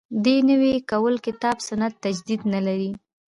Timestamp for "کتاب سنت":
1.27-1.93